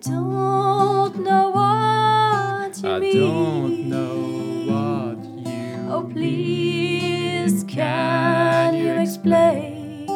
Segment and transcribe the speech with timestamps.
[0.00, 3.16] don't know what you I mean.
[3.16, 4.16] don't know
[4.70, 10.06] what you Oh, please, can you explain?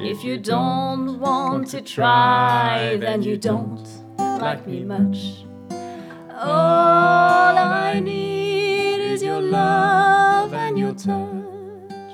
[0.00, 5.44] If you don't want to try, then you don't like me much.
[6.34, 12.12] All I need is your love and your touch.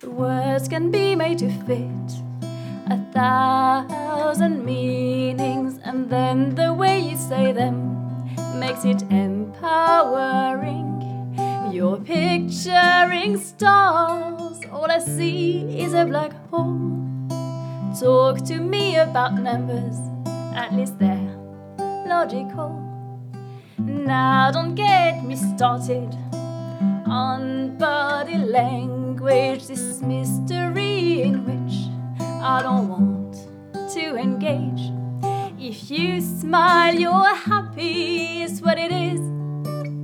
[0.00, 2.22] The words can be made to fit
[2.90, 4.01] a thousand
[4.40, 7.96] meanings, and then the way you say them
[8.58, 10.88] makes it empowering.
[11.72, 16.78] You're picturing stars, all I see is a black hole.
[17.98, 19.98] Talk to me about numbers,
[20.54, 21.36] at least they're
[22.06, 22.78] logical.
[23.78, 26.14] Now, don't get me started
[27.06, 31.88] on body language, this mystery in which
[32.42, 33.11] I don't want
[34.22, 34.92] engage.
[35.58, 39.20] If you smile, you're happy, is what it is,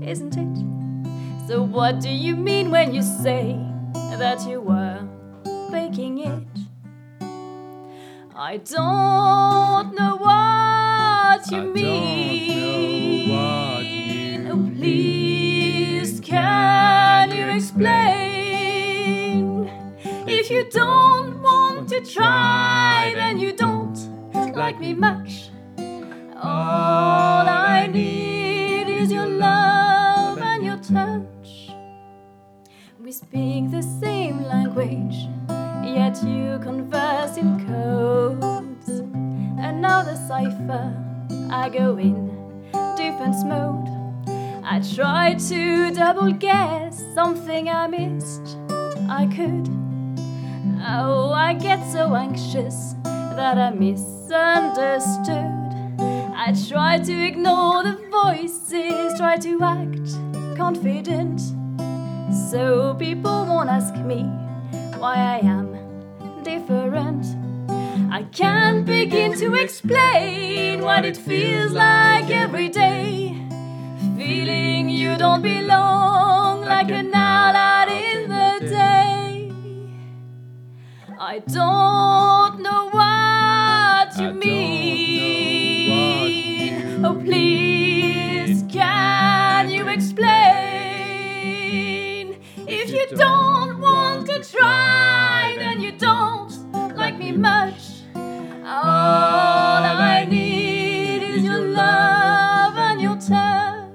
[0.06, 1.48] isn't it?
[1.48, 3.58] So, what do you mean when you say
[3.94, 5.06] that you were
[5.70, 6.42] faking it?
[8.34, 13.28] I don't know what you I mean.
[13.30, 18.28] what you oh, please, can you explain?
[20.30, 23.52] If you don't want to try, then you
[24.58, 25.50] like me much.
[26.42, 31.70] All I need is your love and your touch.
[33.00, 35.28] We speak the same language,
[35.84, 38.88] yet you converse in codes.
[39.60, 40.92] Another cipher,
[41.52, 42.26] I go in
[42.96, 43.86] defense mode.
[44.64, 48.58] I try to double guess something I missed.
[49.08, 49.68] I could.
[50.84, 53.70] Oh, I get so anxious that I
[54.28, 56.00] misunderstood.
[56.36, 60.08] I try to ignore the voices, try to act
[60.56, 61.40] confident.
[62.50, 64.24] So people won't ask me
[64.98, 65.72] why I am
[66.42, 67.24] different.
[68.10, 73.34] I can't begin to explain what it feels like every day.
[74.16, 79.50] Feeling you don't belong like an outlet in the day.
[81.18, 82.07] I don't
[87.20, 90.28] please, can you explain?
[92.66, 96.52] If you don't want to try, then you don't
[96.96, 97.80] like me much.
[98.14, 103.88] All I need is your love and your touch.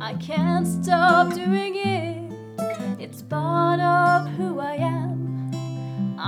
[0.00, 2.32] I can't stop doing it.
[2.98, 4.49] It's part of who.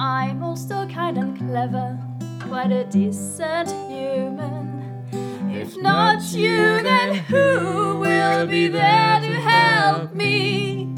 [0.03, 1.97] I'm also kind and clever,
[2.41, 5.07] quite a decent human.
[5.49, 10.93] If not you, then who will be there to help me?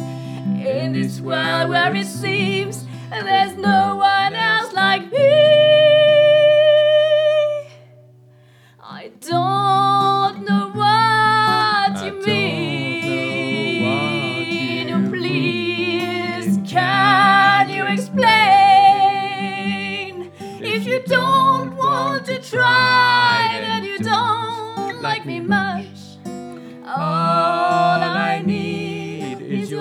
[0.64, 4.03] In this world where it seems there's no one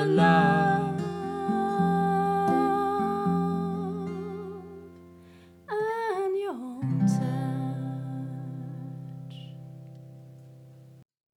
[0.05, 0.72] Love.